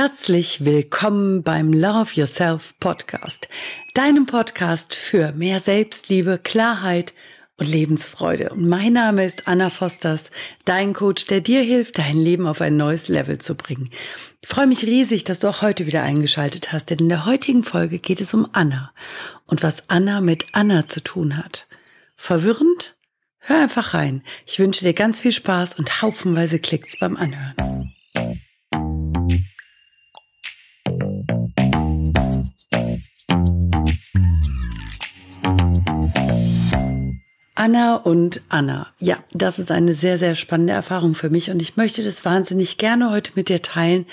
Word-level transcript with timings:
Herzlich 0.00 0.64
willkommen 0.64 1.42
beim 1.42 1.72
Love 1.72 2.12
Yourself 2.14 2.72
Podcast, 2.78 3.48
deinem 3.94 4.26
Podcast 4.26 4.94
für 4.94 5.32
mehr 5.32 5.58
Selbstliebe, 5.58 6.38
Klarheit 6.40 7.14
und 7.56 7.66
Lebensfreude. 7.66 8.50
Und 8.50 8.68
mein 8.68 8.92
Name 8.92 9.24
ist 9.24 9.48
Anna 9.48 9.70
Fosters, 9.70 10.30
dein 10.64 10.92
Coach, 10.92 11.26
der 11.26 11.40
dir 11.40 11.62
hilft, 11.62 11.98
dein 11.98 12.16
Leben 12.16 12.46
auf 12.46 12.60
ein 12.60 12.76
neues 12.76 13.08
Level 13.08 13.38
zu 13.38 13.56
bringen. 13.56 13.90
Ich 14.40 14.48
freue 14.48 14.68
mich 14.68 14.84
riesig, 14.84 15.24
dass 15.24 15.40
du 15.40 15.48
auch 15.48 15.62
heute 15.62 15.84
wieder 15.86 16.04
eingeschaltet 16.04 16.72
hast, 16.72 16.90
denn 16.90 16.98
in 16.98 17.08
der 17.08 17.26
heutigen 17.26 17.64
Folge 17.64 17.98
geht 17.98 18.20
es 18.20 18.32
um 18.34 18.48
Anna 18.52 18.92
und 19.46 19.64
was 19.64 19.90
Anna 19.90 20.20
mit 20.20 20.46
Anna 20.52 20.86
zu 20.86 21.02
tun 21.02 21.36
hat. 21.36 21.66
Verwirrend? 22.14 22.94
Hör 23.40 23.62
einfach 23.62 23.94
rein. 23.94 24.22
Ich 24.46 24.60
wünsche 24.60 24.84
dir 24.84 24.94
ganz 24.94 25.18
viel 25.18 25.32
Spaß 25.32 25.76
und 25.76 26.02
haufenweise 26.02 26.60
Klicks 26.60 27.00
beim 27.00 27.16
Anhören. 27.16 27.77
Anna 37.68 37.96
und 37.96 38.40
Anna. 38.48 38.94
Ja, 38.98 39.22
das 39.30 39.58
ist 39.58 39.70
eine 39.70 39.92
sehr, 39.92 40.16
sehr 40.16 40.34
spannende 40.34 40.72
Erfahrung 40.72 41.14
für 41.14 41.28
mich 41.28 41.50
und 41.50 41.60
ich 41.60 41.76
möchte 41.76 42.02
das 42.02 42.24
wahnsinnig 42.24 42.78
gerne 42.78 43.10
heute 43.10 43.32
mit 43.34 43.50
dir 43.50 43.60
teilen, 43.60 44.06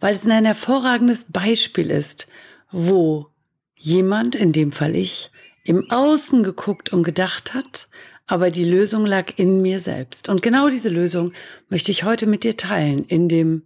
weil 0.00 0.14
es 0.14 0.26
ein 0.26 0.44
hervorragendes 0.44 1.28
Beispiel 1.30 1.90
ist, 1.90 2.28
wo 2.70 3.28
jemand, 3.74 4.34
in 4.34 4.52
dem 4.52 4.70
Fall 4.70 4.94
ich, 4.96 5.30
im 5.64 5.90
Außen 5.90 6.42
geguckt 6.42 6.92
und 6.92 7.04
gedacht 7.04 7.54
hat, 7.54 7.88
aber 8.26 8.50
die 8.50 8.66
Lösung 8.66 9.06
lag 9.06 9.32
in 9.36 9.62
mir 9.62 9.80
selbst. 9.80 10.28
Und 10.28 10.42
genau 10.42 10.68
diese 10.68 10.90
Lösung 10.90 11.32
möchte 11.70 11.90
ich 11.90 12.04
heute 12.04 12.26
mit 12.26 12.44
dir 12.44 12.58
teilen, 12.58 13.06
in 13.06 13.30
dem 13.30 13.62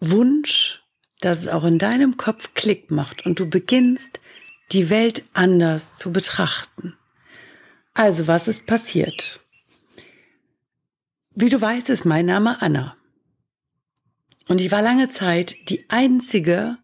Wunsch, 0.00 0.84
dass 1.20 1.42
es 1.42 1.48
auch 1.48 1.64
in 1.64 1.78
deinem 1.78 2.16
Kopf 2.16 2.54
Klick 2.54 2.90
macht 2.90 3.26
und 3.26 3.38
du 3.38 3.46
beginnst, 3.46 4.20
die 4.70 4.88
Welt 4.88 5.24
anders 5.34 5.96
zu 5.96 6.14
betrachten. 6.14 6.94
Also, 7.94 8.26
was 8.26 8.48
ist 8.48 8.66
passiert? 8.66 9.40
Wie 11.34 11.48
du 11.48 11.60
weißt, 11.60 11.90
ist 11.90 12.04
mein 12.04 12.26
Name 12.26 12.60
Anna. 12.60 12.96
Und 14.48 14.60
ich 14.60 14.70
war 14.70 14.82
lange 14.82 15.08
Zeit 15.08 15.54
die 15.68 15.88
einzige 15.88 16.78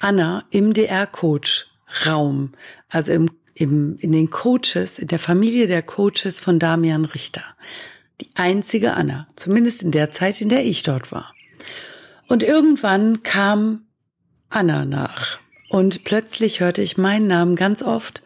Anna 0.00 0.44
im 0.50 0.72
DR-Coach-Raum, 0.72 2.52
also 2.88 3.12
im, 3.12 3.30
im, 3.54 3.96
in 3.98 4.12
den 4.12 4.30
Coaches, 4.30 4.98
in 4.98 5.08
der 5.08 5.18
Familie 5.18 5.66
der 5.66 5.82
Coaches 5.82 6.40
von 6.40 6.58
Damian 6.58 7.04
Richter. 7.04 7.44
Die 8.20 8.30
einzige 8.34 8.94
Anna, 8.94 9.26
zumindest 9.36 9.82
in 9.82 9.90
der 9.90 10.10
Zeit, 10.10 10.40
in 10.40 10.48
der 10.48 10.64
ich 10.64 10.82
dort 10.82 11.10
war. 11.10 11.34
Und 12.28 12.42
irgendwann 12.42 13.22
kam 13.22 13.86
Anna 14.50 14.84
nach. 14.84 15.38
Und 15.68 16.04
plötzlich 16.04 16.60
hörte 16.60 16.82
ich 16.82 16.96
meinen 16.96 17.26
Namen 17.26 17.56
ganz 17.56 17.82
oft 17.82 18.22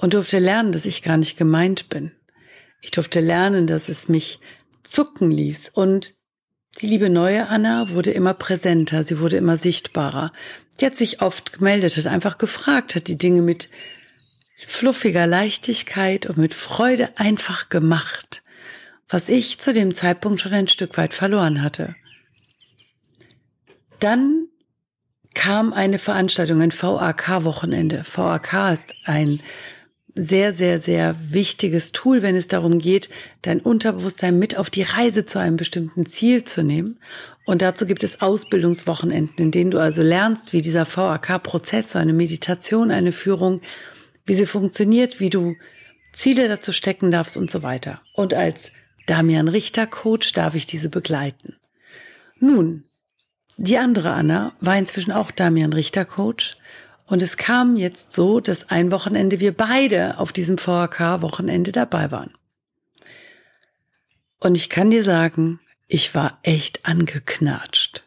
und 0.00 0.14
durfte 0.14 0.38
lernen, 0.38 0.72
dass 0.72 0.86
ich 0.86 1.02
gar 1.02 1.16
nicht 1.16 1.36
gemeint 1.36 1.88
bin. 1.88 2.12
Ich 2.80 2.90
durfte 2.90 3.20
lernen, 3.20 3.66
dass 3.66 3.88
es 3.88 4.08
mich 4.08 4.40
zucken 4.82 5.30
ließ 5.30 5.68
und 5.68 6.14
die 6.80 6.86
liebe 6.86 7.10
neue 7.10 7.48
Anna 7.48 7.90
wurde 7.90 8.10
immer 8.10 8.32
präsenter, 8.32 9.04
sie 9.04 9.18
wurde 9.18 9.36
immer 9.36 9.56
sichtbarer. 9.56 10.32
Die 10.80 10.86
hat 10.86 10.96
sich 10.96 11.20
oft 11.20 11.52
gemeldet, 11.52 11.96
hat 11.96 12.06
einfach 12.06 12.38
gefragt, 12.38 12.94
hat 12.94 13.08
die 13.08 13.18
Dinge 13.18 13.42
mit 13.42 13.68
fluffiger 14.66 15.26
Leichtigkeit 15.26 16.26
und 16.26 16.38
mit 16.38 16.54
Freude 16.54 17.10
einfach 17.16 17.68
gemacht, 17.68 18.42
was 19.08 19.28
ich 19.28 19.58
zu 19.58 19.74
dem 19.74 19.94
Zeitpunkt 19.94 20.40
schon 20.40 20.54
ein 20.54 20.68
Stück 20.68 20.96
weit 20.96 21.12
verloren 21.12 21.62
hatte. 21.62 21.94
Dann 23.98 24.46
kam 25.34 25.72
eine 25.72 25.98
Veranstaltung, 25.98 26.60
ein 26.62 26.72
VAK-Wochenende. 26.72 28.04
VAK 28.10 28.72
ist 28.72 28.94
ein 29.04 29.40
sehr, 30.14 30.52
sehr, 30.52 30.78
sehr 30.78 31.16
wichtiges 31.20 31.92
Tool, 31.92 32.22
wenn 32.22 32.36
es 32.36 32.48
darum 32.48 32.78
geht, 32.78 33.08
dein 33.42 33.60
Unterbewusstsein 33.60 34.38
mit 34.38 34.56
auf 34.56 34.70
die 34.70 34.82
Reise 34.82 35.26
zu 35.26 35.38
einem 35.38 35.56
bestimmten 35.56 36.06
Ziel 36.06 36.44
zu 36.44 36.62
nehmen. 36.62 36.98
Und 37.46 37.62
dazu 37.62 37.86
gibt 37.86 38.04
es 38.04 38.20
Ausbildungswochenenden, 38.20 39.46
in 39.46 39.50
denen 39.50 39.70
du 39.70 39.78
also 39.78 40.02
lernst, 40.02 40.52
wie 40.52 40.62
dieser 40.62 40.86
VAK-Prozess, 40.86 41.92
so 41.92 41.98
eine 41.98 42.12
Meditation, 42.12 42.90
eine 42.90 43.12
Führung, 43.12 43.60
wie 44.26 44.34
sie 44.34 44.46
funktioniert, 44.46 45.20
wie 45.20 45.30
du 45.30 45.54
Ziele 46.12 46.48
dazu 46.48 46.72
stecken 46.72 47.10
darfst 47.10 47.36
und 47.36 47.50
so 47.50 47.62
weiter. 47.62 48.00
Und 48.14 48.34
als 48.34 48.70
Damian 49.06 49.48
Richter 49.48 49.86
Coach 49.86 50.32
darf 50.32 50.54
ich 50.54 50.66
diese 50.66 50.88
begleiten. 50.88 51.56
Nun, 52.38 52.84
die 53.56 53.78
andere 53.78 54.12
Anna 54.12 54.54
war 54.60 54.76
inzwischen 54.76 55.12
auch 55.12 55.30
Damian 55.30 55.72
Richter 55.72 56.04
Coach 56.04 56.56
und 57.10 57.22
es 57.22 57.36
kam 57.36 57.76
jetzt 57.76 58.12
so, 58.12 58.38
dass 58.38 58.70
ein 58.70 58.92
Wochenende 58.92 59.40
wir 59.40 59.52
beide 59.52 60.18
auf 60.18 60.32
diesem 60.32 60.58
VHK-Wochenende 60.58 61.72
dabei 61.72 62.12
waren. 62.12 62.32
Und 64.38 64.56
ich 64.56 64.70
kann 64.70 64.90
dir 64.90 65.02
sagen, 65.02 65.58
ich 65.88 66.14
war 66.14 66.38
echt 66.44 66.86
angeknatscht. 66.86 68.04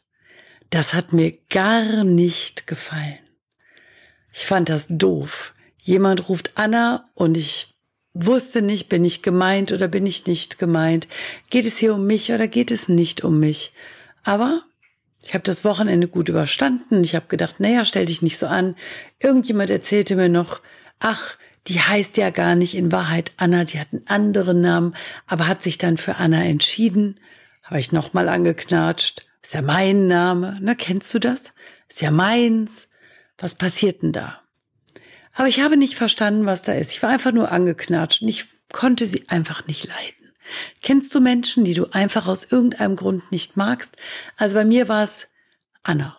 Das 0.69 0.93
hat 0.93 1.11
mir 1.11 1.37
gar 1.49 2.05
nicht 2.05 2.65
gefallen. 2.65 3.19
Ich 4.31 4.45
fand 4.45 4.69
das 4.69 4.87
doof. 4.89 5.53
Jemand 5.81 6.29
ruft 6.29 6.53
Anna 6.55 7.09
und 7.13 7.35
ich 7.35 7.75
wusste 8.13 8.61
nicht, 8.61 8.87
bin 8.87 9.03
ich 9.03 9.21
gemeint 9.21 9.73
oder 9.73 9.89
bin 9.89 10.05
ich 10.05 10.27
nicht 10.27 10.59
gemeint. 10.59 11.09
Geht 11.49 11.65
es 11.65 11.77
hier 11.77 11.93
um 11.93 12.07
mich 12.07 12.31
oder 12.31 12.47
geht 12.47 12.71
es 12.71 12.87
nicht 12.87 13.21
um 13.21 13.37
mich? 13.41 13.73
Aber 14.23 14.63
ich 15.25 15.33
habe 15.33 15.43
das 15.43 15.63
Wochenende 15.63 16.07
gut 16.07 16.29
überstanden. 16.29 17.03
Ich 17.03 17.15
habe 17.15 17.27
gedacht, 17.27 17.59
naja, 17.59 17.85
stell 17.85 18.05
dich 18.05 18.21
nicht 18.21 18.37
so 18.37 18.47
an. 18.47 18.75
Irgendjemand 19.19 19.69
erzählte 19.69 20.15
mir 20.15 20.29
noch, 20.29 20.61
ach, 20.99 21.37
die 21.67 21.79
heißt 21.79 22.17
ja 22.17 22.29
gar 22.29 22.55
nicht 22.55 22.75
in 22.75 22.91
Wahrheit 22.91 23.31
Anna, 23.37 23.63
die 23.63 23.79
hat 23.79 23.87
einen 23.93 24.07
anderen 24.07 24.61
Namen, 24.61 24.95
aber 25.27 25.47
hat 25.47 25.63
sich 25.63 25.77
dann 25.77 25.97
für 25.97 26.17
Anna 26.17 26.43
entschieden. 26.43 27.19
Habe 27.63 27.79
ich 27.79 27.93
nochmal 27.93 28.27
angeknatscht. 28.27 29.25
Ist 29.41 29.53
ja 29.53 29.61
mein 29.61 30.07
Name. 30.07 30.57
Na, 30.61 30.75
kennst 30.75 31.13
du 31.13 31.19
das? 31.19 31.53
Ist 31.87 32.01
ja 32.01 32.11
meins. 32.11 32.89
Was 33.37 33.55
passiert 33.55 34.01
denn 34.01 34.11
da? 34.11 34.41
Aber 35.33 35.47
ich 35.47 35.61
habe 35.61 35.77
nicht 35.77 35.95
verstanden, 35.95 36.45
was 36.45 36.63
da 36.63 36.73
ist. 36.73 36.91
Ich 36.91 37.01
war 37.01 37.09
einfach 37.09 37.31
nur 37.31 37.51
angeknatscht 37.51 38.21
und 38.21 38.27
ich 38.27 38.45
konnte 38.71 39.05
sie 39.05 39.29
einfach 39.29 39.65
nicht 39.67 39.87
leiden. 39.87 40.22
Kennst 40.81 41.13
du 41.15 41.19
Menschen, 41.19 41.63
die 41.63 41.73
du 41.73 41.87
einfach 41.91 42.27
aus 42.27 42.45
irgendeinem 42.45 42.95
Grund 42.95 43.31
nicht 43.31 43.57
magst? 43.57 43.95
Also 44.37 44.55
bei 44.55 44.65
mir 44.65 44.87
war 44.87 45.03
es 45.03 45.27
Anna. 45.83 46.17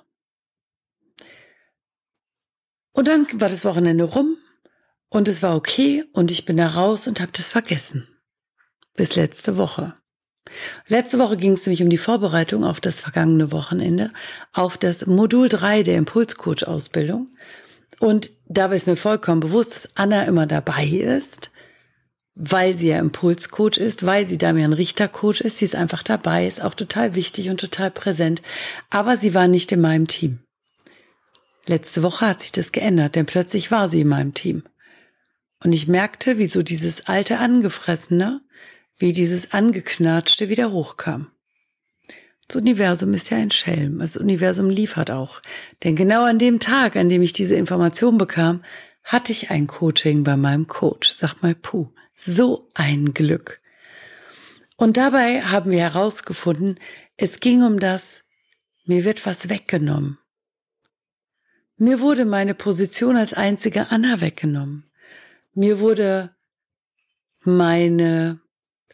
Und 2.93 3.09
dann 3.09 3.27
war 3.41 3.49
das 3.49 3.65
Wochenende 3.65 4.05
rum 4.05 4.37
und 5.09 5.29
es 5.29 5.43
war 5.43 5.57
okay 5.57 6.05
und 6.13 6.31
ich 6.31 6.45
bin 6.45 6.57
da 6.57 6.69
raus 6.69 7.07
und 7.07 7.21
habe 7.21 7.33
das 7.33 7.49
vergessen. 7.49 8.09
Bis 8.95 9.17
letzte 9.17 9.57
Woche. 9.57 9.95
Letzte 10.87 11.19
Woche 11.19 11.37
ging 11.37 11.53
es 11.53 11.67
nämlich 11.67 11.83
um 11.83 11.91
die 11.91 11.99
Vorbereitung 11.99 12.65
auf 12.65 12.81
das 12.81 13.01
vergangene 13.01 13.51
Wochenende, 13.51 14.11
auf 14.53 14.77
das 14.77 15.07
Modul 15.07 15.49
3 15.49 15.83
der 15.83 15.97
Impulscoach-Ausbildung. 15.97 17.29
Und 17.99 18.31
dabei 18.47 18.77
ist 18.77 18.87
mir 18.87 18.97
vollkommen 18.97 19.41
bewusst, 19.41 19.73
dass 19.73 19.97
Anna 19.97 20.25
immer 20.25 20.47
dabei 20.47 20.85
ist 20.85 21.51
weil 22.35 22.75
sie 22.75 22.89
ja 22.89 22.99
Impulscoach 22.99 23.79
ist, 23.79 24.05
weil 24.05 24.27
sie 24.27 24.39
Damian 24.39 24.73
Richter 24.73 25.09
Coach 25.09 25.41
ist. 25.41 25.59
Sie 25.59 25.65
ist 25.65 25.77
einfach 25.77 26.03
dabei, 26.03 26.47
ist 26.47 26.63
auch 26.63 26.75
total 26.75 27.15
wichtig 27.15 27.49
und 27.49 27.61
total 27.61 27.91
präsent. 27.91 28.43
Aber 28.91 29.17
sie 29.17 29.35
war 29.35 29.47
nicht 29.47 29.71
in 29.73 29.81
meinem 29.81 30.09
Team. 30.09 30.41
Letzte 31.67 32.03
Woche 32.03 32.27
hat 32.27 32.41
sich 32.41 32.53
das 32.53 32.73
geändert, 32.73 33.15
denn 33.15 33.27
plötzlich 33.27 33.71
war 33.71 33.89
sie 33.89 34.03
in 34.03 34.09
meinem 34.09 34.35
Team. 34.35 34.65
Und 35.65 35.73
ich 35.73 35.89
merkte, 35.89 36.37
wie 36.39 36.47
so 36.47 36.63
dieses 36.63 37.07
alte 37.07 37.39
Angefressene, 37.39 38.43
wie 38.99 39.13
dieses 39.13 39.53
Angeknatschte 39.53 40.49
wieder 40.49 40.73
hochkam. 40.73 41.29
Das 42.47 42.57
Universum 42.57 43.15
ist 43.15 43.31
ja 43.31 43.39
ein 43.39 43.51
Schelm. 43.51 44.01
Das 44.01 44.19
Universum 44.19 44.69
liefert 44.69 45.11
auch. 45.11 45.41
Denn 45.83 45.97
genau 45.97 46.25
an 46.25 46.39
dem 46.39 46.61
Tag, 46.61 46.97
an 46.97 47.09
dem 47.09 47.23
ich 47.23 47.33
diese 47.33 47.55
Information 47.55 48.19
bekam, 48.19 48.63
hatte 49.03 49.33
ich 49.33 49.51
ein 49.51 49.67
Coaching 49.67 50.25
bei 50.25 50.37
meinem 50.37 50.67
Coach. 50.67 51.09
Sag 51.09 51.43
mal, 51.43 51.55
puh. 51.55 51.89
So 52.17 52.69
ein 52.75 53.15
Glück. 53.15 53.61
Und 54.77 54.97
dabei 54.97 55.43
haben 55.43 55.71
wir 55.71 55.81
herausgefunden, 55.81 56.79
es 57.17 57.41
ging 57.41 57.63
um 57.63 57.79
das, 57.79 58.25
mir 58.85 59.05
wird 59.05 59.25
was 59.25 59.49
weggenommen. 59.49 60.19
Mir 61.77 62.01
wurde 62.01 62.25
meine 62.25 62.55
Position 62.55 63.17
als 63.17 63.35
einzige 63.35 63.91
Anna 63.91 64.21
weggenommen. 64.21 64.85
Mir 65.55 65.81
wurde 65.81 66.35
meine 67.43 68.41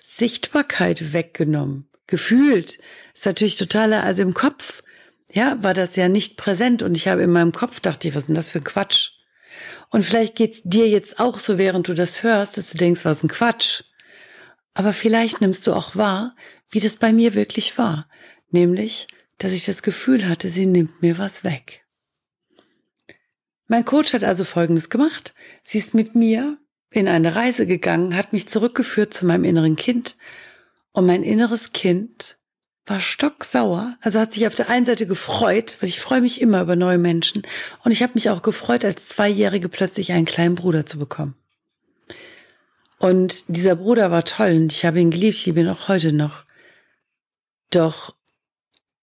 Sichtbarkeit 0.00 1.12
weggenommen. 1.12 1.88
Gefühlt. 2.06 2.78
Ist 3.14 3.26
natürlich 3.26 3.56
totaler, 3.56 4.02
also 4.02 4.23
im 4.23 4.34
Kopf, 4.34 4.82
ja, 5.32 5.62
war 5.62 5.75
das 5.75 5.94
ja 5.96 6.08
nicht 6.08 6.37
präsent 6.37 6.82
und 6.82 6.96
ich 6.96 7.06
habe 7.06 7.23
in 7.23 7.31
meinem 7.31 7.52
Kopf 7.52 7.81
dachte 7.81 8.08
ich, 8.08 8.14
was 8.14 8.23
ist 8.23 8.28
denn 8.28 8.34
das 8.34 8.50
für 8.50 8.58
ein 8.58 8.64
Quatsch? 8.64 9.12
Und 9.91 10.05
vielleicht 10.05 10.37
geht's 10.37 10.62
dir 10.62 10.88
jetzt 10.88 11.20
auch 11.20 11.38
so, 11.38 11.58
während 11.58 11.88
du 11.88 11.94
das 11.94 12.23
hörst, 12.23 12.56
dass 12.56 12.70
du 12.70 12.79
denkst, 12.79 13.05
was 13.05 13.23
ein 13.23 13.29
Quatsch. 13.29 13.82
Aber 14.75 14.93
vielleicht 14.93 15.41
nimmst 15.41 15.67
du 15.67 15.73
auch 15.73 15.97
wahr, 15.97 16.37
wie 16.70 16.81
das 16.81 16.97
bei 16.97 17.12
mir 17.12 17.35
wirklich 17.35 17.76
war. 17.79 18.08
Nämlich, 18.50 19.08
dass 19.38 19.52
ich 19.52 19.64
das 19.64 19.82
Gefühl 19.82 20.29
hatte, 20.29 20.49
sie 20.49 20.67
nimmt 20.67 21.02
mir 21.02 21.19
was 21.19 21.44
weg. 21.44 21.85
Mein 23.67 23.85
Coach 23.85 24.12
hat 24.12 24.25
also 24.25 24.44
Folgendes 24.44 24.91
gemacht. 24.91 25.35
Sie 25.62 25.79
ist 25.79 25.94
mit 25.94 26.14
mir 26.14 26.58
in 26.91 27.06
eine 27.06 27.37
Reise 27.37 27.67
gegangen, 27.67 28.17
hat 28.17 28.32
mich 28.32 28.49
zurückgeführt 28.49 29.14
zu 29.14 29.26
meinem 29.26 29.44
inneren 29.44 29.76
Kind 29.76 30.17
und 30.93 31.06
mein 31.06 31.23
inneres 31.23 31.73
Kind 31.73 32.39
war 32.90 33.00
stocksauer, 33.00 33.96
also 34.00 34.19
hat 34.19 34.32
sich 34.32 34.46
auf 34.48 34.56
der 34.56 34.69
einen 34.69 34.84
Seite 34.84 35.06
gefreut, 35.06 35.76
weil 35.81 35.88
ich 35.88 36.00
freue 36.00 36.20
mich 36.20 36.40
immer 36.40 36.60
über 36.60 36.75
neue 36.75 36.98
Menschen 36.98 37.42
und 37.84 37.92
ich 37.92 38.02
habe 38.02 38.14
mich 38.14 38.28
auch 38.28 38.42
gefreut, 38.42 38.84
als 38.84 39.08
Zweijährige 39.08 39.69
plötzlich 39.69 40.12
einen 40.12 40.26
kleinen 40.26 40.56
Bruder 40.56 40.84
zu 40.84 40.98
bekommen. 40.98 41.37
Und 42.98 43.48
dieser 43.48 43.76
Bruder 43.76 44.10
war 44.10 44.25
toll 44.25 44.56
und 44.56 44.72
ich 44.72 44.84
habe 44.84 45.00
ihn 45.00 45.12
geliebt, 45.12 45.37
ich 45.37 45.46
liebe 45.46 45.60
ihn 45.60 45.69
auch 45.69 45.88
heute 45.88 46.12
noch. 46.12 46.44
Doch 47.70 48.14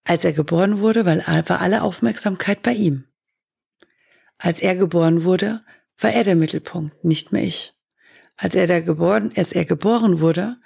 als 0.03 0.25
er 0.25 0.33
geboren 0.33 0.79
wurde, 0.79 1.05
war 1.05 1.61
alle 1.61 1.81
Aufmerksamkeit 1.81 2.61
bei 2.61 2.73
ihm. 2.73 3.05
Als 4.37 4.59
er 4.59 4.75
geboren 4.75 5.23
wurde, 5.23 5.63
war 5.97 6.11
er 6.11 6.23
der 6.23 6.35
Mittelpunkt, 6.35 7.03
nicht 7.03 7.31
mehr 7.31 7.43
ich. 7.43 7.73
Als 8.35 8.53
er 8.53 8.67
da 8.67 8.81
geboren, 8.81 9.31
als 9.35 9.53
er 9.53 9.65
geboren 9.65 10.19
wurde, 10.19 10.57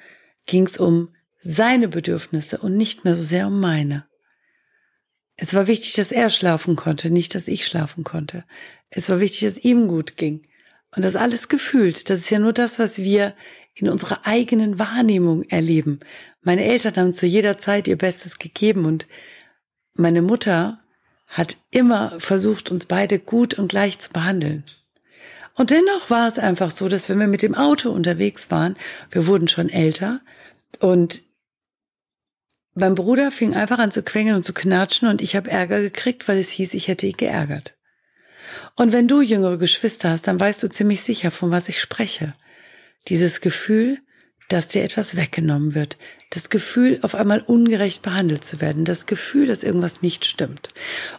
ging 0.45 0.65
es 0.65 0.77
um 0.77 1.15
seine 1.41 1.87
Bedürfnisse 1.87 2.59
und 2.59 2.77
nicht 2.77 3.03
mehr 3.03 3.15
so 3.15 3.23
sehr 3.23 3.47
um 3.47 3.59
meine. 3.59 4.05
Es 5.35 5.53
war 5.53 5.67
wichtig, 5.67 5.93
dass 5.93 6.11
er 6.11 6.29
schlafen 6.29 6.75
konnte, 6.75 7.09
nicht, 7.09 7.33
dass 7.33 7.47
ich 7.47 7.65
schlafen 7.65 8.03
konnte. 8.03 8.43
Es 8.89 9.09
war 9.09 9.19
wichtig, 9.19 9.41
dass 9.41 9.63
ihm 9.63 9.87
gut 9.87 10.17
ging. 10.17 10.43
Und 10.95 11.05
das 11.05 11.15
alles 11.15 11.47
gefühlt. 11.47 12.09
Das 12.09 12.19
ist 12.19 12.29
ja 12.29 12.37
nur 12.37 12.53
das, 12.53 12.77
was 12.77 12.99
wir 12.99 13.33
in 13.73 13.89
unserer 13.89 14.27
eigenen 14.27 14.77
Wahrnehmung 14.77 15.43
erleben. 15.43 16.01
Meine 16.41 16.65
Eltern 16.65 16.95
haben 16.95 17.13
zu 17.13 17.25
jeder 17.25 17.57
Zeit 17.57 17.87
ihr 17.87 17.97
Bestes 17.97 18.37
gegeben 18.37 18.85
und 18.85 19.07
meine 19.95 20.21
Mutter 20.21 20.79
hat 21.27 21.57
immer 21.71 22.19
versucht, 22.19 22.71
uns 22.71 22.85
beide 22.85 23.17
gut 23.17 23.53
und 23.53 23.69
gleich 23.69 23.99
zu 23.99 24.11
behandeln. 24.11 24.65
Und 25.55 25.71
dennoch 25.71 26.09
war 26.09 26.27
es 26.27 26.39
einfach 26.39 26.71
so, 26.71 26.89
dass 26.89 27.09
wenn 27.09 27.19
wir 27.19 27.27
mit 27.27 27.41
dem 27.41 27.55
Auto 27.55 27.89
unterwegs 27.89 28.51
waren, 28.51 28.75
wir 29.11 29.27
wurden 29.27 29.47
schon 29.47 29.69
älter 29.69 30.21
und 30.79 31.23
mein 32.73 32.95
Bruder 32.95 33.31
fing 33.31 33.53
einfach 33.53 33.79
an 33.79 33.91
zu 33.91 34.03
quengeln 34.03 34.35
und 34.35 34.43
zu 34.43 34.53
knatschen 34.53 35.07
und 35.07 35.21
ich 35.21 35.35
habe 35.35 35.51
Ärger 35.51 35.81
gekriegt, 35.81 36.27
weil 36.27 36.37
es 36.37 36.49
hieß, 36.49 36.73
ich 36.73 36.87
hätte 36.87 37.07
ihn 37.07 37.17
geärgert. 37.17 37.75
Und 38.75 38.91
wenn 38.93 39.07
du 39.07 39.21
jüngere 39.21 39.57
Geschwister 39.57 40.09
hast, 40.09 40.27
dann 40.27 40.39
weißt 40.39 40.63
du 40.63 40.69
ziemlich 40.69 41.01
sicher, 41.01 41.31
von 41.31 41.51
was 41.51 41.69
ich 41.69 41.79
spreche. 41.81 42.33
Dieses 43.07 43.41
Gefühl, 43.41 43.99
dass 44.47 44.67
dir 44.67 44.83
etwas 44.83 45.15
weggenommen 45.15 45.75
wird. 45.75 45.97
Das 46.29 46.49
Gefühl, 46.49 46.99
auf 47.03 47.15
einmal 47.15 47.39
ungerecht 47.41 48.01
behandelt 48.01 48.43
zu 48.43 48.59
werden. 48.59 48.83
Das 48.83 49.05
Gefühl, 49.05 49.47
dass 49.47 49.63
irgendwas 49.63 50.01
nicht 50.01 50.25
stimmt. 50.25 50.69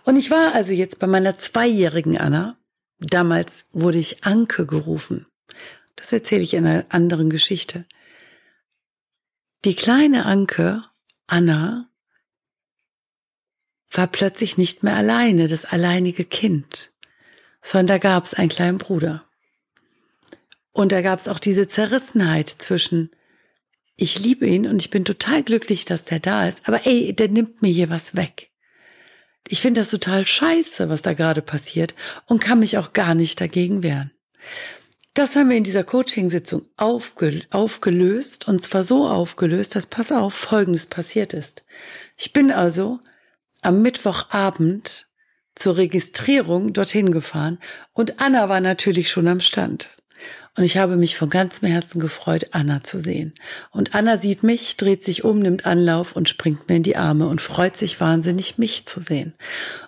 Und 0.04 0.16
ich 0.16 0.31
war 0.31 0.54
also 0.54 0.72
jetzt 0.72 0.99
bei 0.99 1.06
meiner 1.06 1.37
zweijährigen 1.37 2.19
Anna. 2.19 2.58
Damals 2.99 3.64
wurde 3.72 3.99
ich 3.99 4.25
Anke 4.25 4.66
gerufen. 4.66 5.26
Das 5.96 6.12
erzähle 6.12 6.43
ich 6.43 6.54
in 6.54 6.66
einer 6.66 6.84
anderen 6.90 7.31
Geschichte. 7.31 7.87
Die 9.64 9.75
kleine 9.75 10.26
Anke, 10.26 10.84
Anna, 11.27 11.89
war 13.91 14.07
plötzlich 14.07 14.57
nicht 14.57 14.83
mehr 14.83 14.97
alleine, 14.97 15.49
das 15.49 15.65
alleinige 15.65 16.25
Kind, 16.25 16.93
sondern 17.61 17.87
da 17.87 17.99
gab 17.99 18.25
es 18.25 18.35
einen 18.35 18.49
kleinen 18.49 18.79
Bruder. 18.79 19.25
Und 20.73 20.93
da 20.93 21.03
gab 21.03 21.19
es 21.19 21.29
auch 21.29 21.39
diese 21.39 21.69
Zerrissenheit 21.69 22.49
zwischen 22.49 23.11
ich 23.97 24.19
liebe 24.19 24.47
ihn 24.47 24.67
und 24.67 24.81
ich 24.81 24.91
bin 24.91 25.05
total 25.05 25.43
glücklich, 25.43 25.85
dass 25.85 26.05
der 26.05 26.19
da 26.19 26.49
ist, 26.49 26.67
aber 26.67 26.87
ey, 26.87 27.15
der 27.15 27.29
nimmt 27.29 27.63
mir 27.63 27.71
hier 27.71 27.91
was 27.91 28.17
weg. 28.17 28.51
Ich 29.49 29.61
finde 29.61 29.81
das 29.81 29.91
total 29.91 30.27
scheiße, 30.27 30.89
was 30.89 31.03
da 31.03 31.13
gerade 31.13 31.43
passiert 31.43 31.95
und 32.27 32.43
kann 32.43 32.61
mich 32.61 32.79
auch 32.79 32.95
gar 32.95 33.15
nicht 33.15 33.41
dagegen 33.41 33.83
wehren. 33.83 34.11
Das 35.14 35.37
haben 35.37 35.50
wir 35.50 35.59
in 35.59 35.64
dieser 35.64 35.85
Coaching-Sitzung 35.85 36.64
aufge 36.79 37.43
aufgelöst 37.50 38.49
und 38.49 38.62
zwar 38.62 38.82
so 38.82 39.06
aufgelöst, 39.06 39.76
dass 39.76 39.85
pass 39.85 40.11
auf, 40.11 40.32
Folgendes 40.32 40.87
passiert 40.87 41.35
ist. 41.35 41.64
Ich 42.17 42.32
bin 42.32 42.50
also 42.50 42.99
am 43.61 43.82
Mittwochabend 43.82 45.06
zur 45.55 45.76
Registrierung 45.76 46.73
dorthin 46.73 47.11
gefahren 47.11 47.59
und 47.93 48.20
Anna 48.20 48.49
war 48.49 48.61
natürlich 48.61 49.11
schon 49.11 49.29
am 49.29 49.41
Stand. 49.41 50.01
Und 50.55 50.65
ich 50.65 50.77
habe 50.77 50.97
mich 50.97 51.17
von 51.17 51.31
ganzem 51.31 51.69
Herzen 51.69 51.99
gefreut, 51.99 52.49
Anna 52.53 52.85
zu 52.85 52.99
sehen. 52.99 53.33
Und 53.71 53.95
Anna 53.95 54.19
sieht 54.19 54.43
mich, 54.43 54.77
dreht 54.77 55.03
sich 55.03 55.25
um, 55.25 55.39
nimmt 55.39 55.65
Anlauf 55.65 56.15
und 56.15 56.29
springt 56.29 56.69
mir 56.69 56.77
in 56.77 56.83
die 56.83 56.97
Arme 56.97 57.27
und 57.27 57.41
freut 57.41 57.75
sich 57.75 58.01
wahnsinnig, 58.01 58.59
mich 58.59 58.85
zu 58.85 59.01
sehen. 59.01 59.33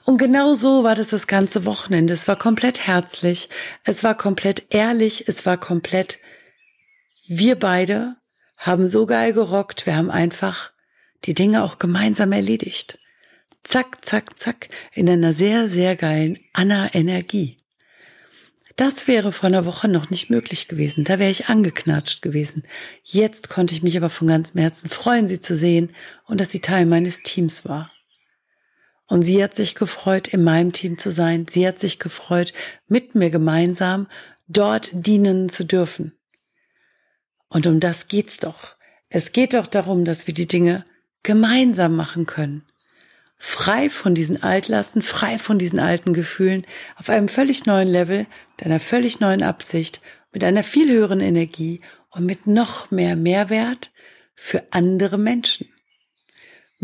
Und 0.04 0.16
genau 0.16 0.54
so 0.54 0.82
war 0.82 0.94
das 0.94 1.08
das 1.08 1.26
ganze 1.26 1.66
Wochenende. 1.66 2.14
Es 2.14 2.28
war 2.28 2.36
komplett 2.36 2.86
herzlich, 2.86 3.50
es 3.84 4.02
war 4.02 4.16
komplett 4.16 4.66
ehrlich, 4.70 5.28
es 5.28 5.44
war 5.44 5.58
komplett, 5.58 6.18
wir 7.28 7.58
beide 7.58 8.16
haben 8.56 8.88
so 8.88 9.04
geil 9.04 9.34
gerockt, 9.34 9.84
wir 9.84 9.96
haben 9.96 10.10
einfach 10.10 10.72
die 11.24 11.34
Dinge 11.34 11.62
auch 11.62 11.78
gemeinsam 11.78 12.32
erledigt. 12.32 12.98
Zack, 13.64 14.04
zack, 14.04 14.38
zack, 14.38 14.68
in 14.92 15.08
einer 15.08 15.32
sehr, 15.32 15.68
sehr 15.68 15.96
geilen 15.96 16.38
Anna-Energie. 16.52 17.58
Das 18.76 19.06
wäre 19.06 19.30
vor 19.30 19.48
einer 19.48 19.66
Woche 19.66 19.86
noch 19.86 20.10
nicht 20.10 20.30
möglich 20.30 20.66
gewesen. 20.66 21.04
Da 21.04 21.20
wäre 21.20 21.30
ich 21.30 21.46
angeknatscht 21.46 22.22
gewesen. 22.22 22.64
Jetzt 23.04 23.48
konnte 23.48 23.74
ich 23.74 23.82
mich 23.82 23.96
aber 23.96 24.10
von 24.10 24.26
ganzem 24.26 24.60
Herzen 24.60 24.88
freuen, 24.88 25.28
sie 25.28 25.40
zu 25.40 25.54
sehen 25.54 25.94
und 26.26 26.40
dass 26.40 26.50
sie 26.50 26.60
Teil 26.60 26.84
meines 26.84 27.22
Teams 27.22 27.64
war. 27.66 27.92
Und 29.06 29.22
sie 29.22 29.42
hat 29.42 29.54
sich 29.54 29.76
gefreut, 29.76 30.28
in 30.28 30.42
meinem 30.42 30.72
Team 30.72 30.98
zu 30.98 31.12
sein. 31.12 31.46
Sie 31.48 31.66
hat 31.66 31.78
sich 31.78 31.98
gefreut, 31.98 32.52
mit 32.88 33.14
mir 33.14 33.30
gemeinsam 33.30 34.08
dort 34.48 34.90
dienen 34.92 35.48
zu 35.48 35.64
dürfen. 35.64 36.12
Und 37.48 37.66
um 37.66 37.78
das 37.78 38.08
geht's 38.08 38.38
doch. 38.38 38.74
Es 39.08 39.30
geht 39.30 39.54
doch 39.54 39.68
darum, 39.68 40.04
dass 40.04 40.26
wir 40.26 40.34
die 40.34 40.48
Dinge 40.48 40.84
gemeinsam 41.22 41.94
machen 41.94 42.26
können 42.26 42.64
frei 43.36 43.90
von 43.90 44.14
diesen 44.14 44.42
Altlasten, 44.42 45.02
frei 45.02 45.38
von 45.38 45.58
diesen 45.58 45.78
alten 45.78 46.12
Gefühlen, 46.12 46.66
auf 46.96 47.10
einem 47.10 47.28
völlig 47.28 47.66
neuen 47.66 47.88
Level, 47.88 48.26
mit 48.56 48.66
einer 48.66 48.80
völlig 48.80 49.20
neuen 49.20 49.42
Absicht, 49.42 50.00
mit 50.32 50.44
einer 50.44 50.62
viel 50.62 50.90
höheren 50.90 51.20
Energie 51.20 51.80
und 52.10 52.24
mit 52.24 52.46
noch 52.46 52.90
mehr 52.90 53.16
Mehrwert 53.16 53.90
für 54.34 54.62
andere 54.70 55.18
Menschen 55.18 55.68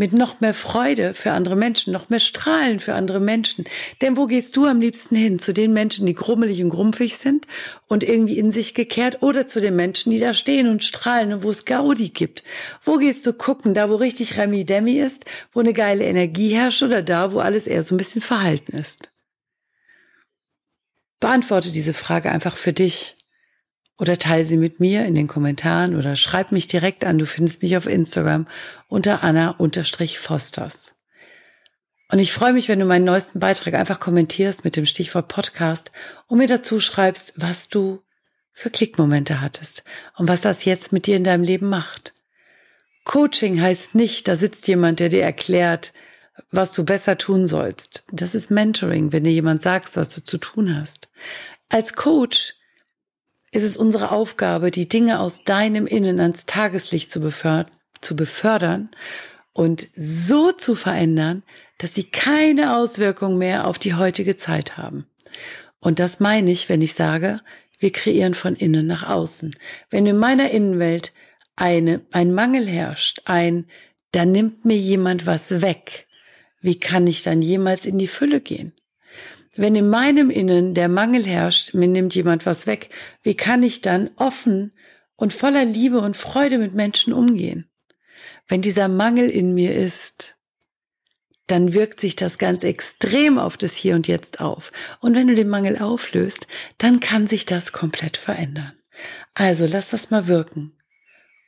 mit 0.01 0.15
noch 0.15 0.41
mehr 0.41 0.55
Freude 0.55 1.13
für 1.13 1.33
andere 1.33 1.57
Menschen, 1.57 1.93
noch 1.93 2.09
mehr 2.09 2.21
Strahlen 2.21 2.81
für 2.81 2.95
andere 2.95 3.21
Menschen. 3.21 3.67
Denn 4.01 4.17
wo 4.17 4.27
gehst 4.27 4.57
du 4.57 4.65
am 4.65 4.81
liebsten 4.81 5.15
hin? 5.15 5.39
Zu 5.39 5.53
den 5.53 5.75
Menschen, 5.75 6.07
die 6.07 6.15
grummelig 6.15 6.65
und 6.65 6.71
grumpfig 6.71 7.19
sind 7.19 7.47
und 7.87 8.03
irgendwie 8.03 8.39
in 8.39 8.51
sich 8.51 8.73
gekehrt 8.73 9.23
oder 9.23 9.47
zu 9.47 9.61
den 9.61 9.77
Menschen, 9.77 10.11
die 10.11 10.19
da 10.19 10.33
stehen 10.33 10.69
und 10.69 10.83
strahlen 10.83 11.35
und 11.35 11.43
wo 11.43 11.51
es 11.51 11.67
Gaudi 11.67 12.09
gibt? 12.09 12.45
Wo 12.83 12.97
gehst 12.97 13.27
du 13.27 13.35
gucken? 13.35 13.75
Da, 13.75 13.91
wo 13.91 13.97
richtig 13.97 14.39
Remi 14.39 14.65
Demi 14.65 14.99
ist, 14.99 15.27
wo 15.53 15.61
eine 15.61 15.75
geile 15.75 16.05
Energie 16.07 16.55
herrscht 16.55 16.83
oder 16.83 17.03
da, 17.03 17.35
wo 17.35 17.41
alles 17.41 17.67
eher 17.67 17.83
so 17.83 17.95
ein 17.95 17.99
bisschen 17.99 18.23
verhalten 18.23 18.75
ist? 18.75 19.13
Beantworte 21.21 21.73
diese 21.73 21.93
Frage 21.93 22.31
einfach 22.31 22.57
für 22.57 22.73
dich 22.73 23.17
oder 24.01 24.17
teile 24.17 24.45
sie 24.45 24.57
mit 24.57 24.81
mir 24.81 25.05
in 25.05 25.15
den 25.15 25.27
Kommentaren 25.27 25.95
oder 25.95 26.17
schreib 26.17 26.53
mich 26.53 26.67
direkt 26.67 27.05
an. 27.05 27.19
Du 27.19 27.27
findest 27.27 27.63
mich 27.63 27.77
auf 27.77 27.87
Instagram 27.87 28.47
unter 28.89 29.23
Anna-Fosters. 29.23 30.97
Und 32.11 32.19
ich 32.19 32.33
freue 32.33 32.55
mich, 32.55 32.69
wenn 32.69 32.81
du 32.81 32.87
meinen 32.87 33.05
neuesten 33.05 33.39
Beitrag 33.39 33.75
einfach 33.75 34.01
kommentierst 34.01 34.65
mit 34.65 34.77
dem 34.77 34.87
Stichwort 34.87 35.29
Podcast 35.29 35.93
und 36.27 36.39
mir 36.39 36.49
dazu 36.49 36.81
schreibst, 36.81 37.35
was 37.37 37.69
du 37.69 38.03
für 38.53 38.71
Klickmomente 38.71 39.41
hattest 39.41 39.85
und 40.17 40.29
was 40.29 40.41
das 40.41 40.65
jetzt 40.65 40.93
mit 40.93 41.07
dir 41.07 41.17
in 41.17 41.25
deinem 41.25 41.45
Leben 41.45 41.69
macht. 41.69 42.15
Coaching 43.05 43.61
heißt 43.61 43.95
nicht, 43.95 44.27
da 44.29 44.35
sitzt 44.35 44.67
jemand, 44.67 44.99
der 44.99 45.11
dir 45.11 45.23
erklärt, 45.23 45.93
was 46.51 46.73
du 46.73 46.85
besser 46.85 47.19
tun 47.19 47.47
sollst. 47.47 48.05
Das 48.11 48.35
ist 48.35 48.51
Mentoring, 48.51 49.13
wenn 49.13 49.25
dir 49.25 49.33
jemand 49.33 49.63
sagt, 49.63 49.95
was 49.97 50.15
du 50.15 50.25
zu 50.25 50.39
tun 50.39 50.75
hast. 50.75 51.09
Als 51.69 51.95
Coach 51.95 52.55
ist 53.53 53.65
es 53.65 53.77
unsere 53.77 54.13
Aufgabe, 54.13 54.71
die 54.71 54.89
Dinge 54.89 55.21
aus 55.21 55.45
deinem 55.45 55.87
Innen 55.87 56.21
ans 56.21 56.47
Tageslicht 56.47 57.11
zu, 57.11 57.21
befördern, 57.21 57.71
zu 58.01 58.17
befördern 58.17 58.91
und 59.53 59.89
so 59.95 60.53
zu 60.53 60.75
verändern, 60.75 61.43
dass 61.79 61.95
sie 61.95 62.05
keine 62.05 62.77
Auswirkung 62.77 63.39
mehr 63.39 63.67
auf 63.67 63.79
die 63.79 63.95
heutige 63.95 64.37
Zeit 64.37 64.77
haben. 64.77 65.07
Und 65.81 65.99
das 65.99 66.21
meine 66.21 66.51
ich, 66.51 66.69
wenn 66.69 66.83
ich 66.83 66.95
sage, 66.95 67.41
wir 67.79 67.91
kreieren 67.91 68.35
von 68.35 68.55
innen 68.55 68.87
nach 68.87 69.09
außen. 69.09 69.57
Wenn 69.89 70.07
in 70.07 70.19
meiner 70.19 70.51
Innenwelt 70.51 71.13
eine, 71.57 72.03
ein 72.13 72.33
Mangel 72.33 72.67
herrscht, 72.67 73.23
ein, 73.25 73.67
da 74.13 74.25
nimmt 74.25 74.65
mir 74.65 74.77
jemand 74.77 75.27
was 75.27 75.63
weg, 75.63 76.07
wie 76.61 76.79
kann 76.79 77.07
ich 77.07 77.23
dann 77.23 77.41
jemals 77.41 77.87
in 77.87 77.99
die 77.99 78.07
Fülle 78.07 78.41
gehen? 78.41 78.73
Wenn 79.57 79.75
in 79.75 79.89
meinem 79.89 80.31
Innen 80.31 80.75
der 80.75 80.89
Mangel 80.89 81.25
herrscht, 81.25 81.75
mir 81.75 81.89
nimmt 81.89 82.15
jemand 82.15 82.47
was 82.47 82.67
weg, 82.67 82.91
wie 83.23 83.37
kann 83.37 83.63
ich 83.63 83.81
dann 83.81 84.11
offen 84.17 84.73
und 85.17 85.33
voller 85.33 85.65
Liebe 85.65 86.01
und 86.01 86.17
Freude 86.17 86.59
mit 86.59 86.75
Menschen 86.75 87.13
umgehen? 87.13 87.69
Wenn 88.47 88.63
dieser 88.63 88.89
Mangel 88.89 89.29
in 89.29 89.53
mir 89.55 89.75
ist, 89.75 90.37
dann 91.47 91.73
wirkt 91.75 91.99
sich 91.99 92.15
das 92.15 92.39
ganz 92.39 92.63
extrem 92.63 93.39
auf 93.39 93.57
das 93.57 93.75
Hier 93.75 93.97
und 93.97 94.07
Jetzt 94.07 94.41
auf. 94.41 94.71
Und 95.01 95.17
wenn 95.17 95.27
du 95.27 95.35
den 95.35 95.49
Mangel 95.49 95.79
auflöst, 95.79 96.47
dann 96.79 97.01
kann 97.01 97.27
sich 97.27 97.45
das 97.45 97.73
komplett 97.73 98.17
verändern. 98.17 98.73
Also 99.35 99.67
lass 99.67 99.91
das 99.91 100.11
mal 100.11 100.29
wirken 100.29 100.80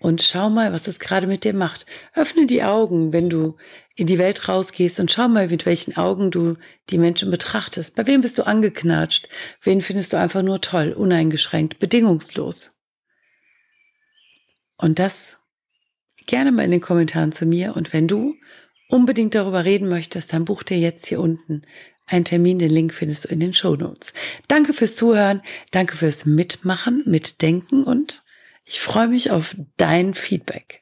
und 0.02 0.20
schau 0.20 0.50
mal, 0.50 0.72
was 0.72 0.88
es 0.88 0.98
gerade 0.98 1.26
mit 1.26 1.44
dir 1.44 1.54
macht. 1.54 1.86
Öffne 2.14 2.46
die 2.46 2.64
Augen, 2.64 3.12
wenn 3.12 3.30
du 3.30 3.56
in 3.94 4.06
die 4.06 4.18
Welt 4.18 4.48
rausgehst 4.48 4.98
und 4.98 5.12
schau 5.12 5.28
mal, 5.28 5.48
mit 5.48 5.64
welchen 5.64 5.96
Augen 5.96 6.30
du 6.30 6.56
die 6.90 6.98
Menschen 6.98 7.30
betrachtest. 7.30 7.94
Bei 7.94 8.06
wem 8.06 8.20
bist 8.20 8.36
du 8.38 8.46
angeknatscht? 8.46 9.28
Wen 9.62 9.80
findest 9.80 10.12
du 10.12 10.18
einfach 10.18 10.42
nur 10.42 10.60
toll, 10.60 10.92
uneingeschränkt, 10.92 11.78
bedingungslos? 11.78 12.72
Und 14.76 14.98
das 14.98 15.38
gerne 16.26 16.50
mal 16.50 16.64
in 16.64 16.72
den 16.72 16.80
Kommentaren 16.80 17.30
zu 17.30 17.46
mir. 17.46 17.76
Und 17.76 17.92
wenn 17.92 18.08
du 18.08 18.34
unbedingt 18.88 19.36
darüber 19.36 19.64
reden 19.64 19.88
möchtest, 19.88 20.32
dann 20.32 20.44
buch 20.44 20.64
dir 20.64 20.78
jetzt 20.78 21.06
hier 21.06 21.20
unten 21.20 21.62
einen 22.06 22.24
Termin. 22.24 22.58
Den 22.58 22.70
Link 22.70 22.92
findest 22.92 23.24
du 23.24 23.28
in 23.28 23.38
den 23.38 23.54
Show 23.54 23.76
Notes. 23.76 24.12
Danke 24.48 24.72
fürs 24.72 24.96
Zuhören. 24.96 25.42
Danke 25.70 25.96
fürs 25.96 26.26
Mitmachen, 26.26 27.04
Mitdenken 27.06 27.84
und 27.84 28.21
ich 28.64 28.80
freue 28.80 29.08
mich 29.08 29.30
auf 29.30 29.56
dein 29.76 30.14
Feedback. 30.14 30.80